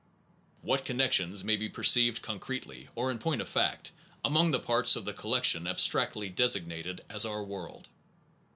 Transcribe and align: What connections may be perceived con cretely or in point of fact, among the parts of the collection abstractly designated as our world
What 0.63 0.83
connections 0.83 1.43
may 1.43 1.55
be 1.57 1.69
perceived 1.69 2.23
con 2.23 2.39
cretely 2.39 2.87
or 2.95 3.11
in 3.11 3.19
point 3.19 3.39
of 3.39 3.47
fact, 3.47 3.91
among 4.25 4.49
the 4.49 4.59
parts 4.59 4.95
of 4.95 5.05
the 5.05 5.13
collection 5.13 5.67
abstractly 5.67 6.27
designated 6.29 7.05
as 7.07 7.23
our 7.23 7.43
world 7.43 7.87